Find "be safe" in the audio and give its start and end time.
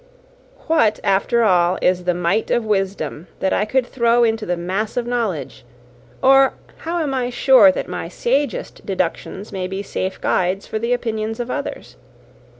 9.67-10.19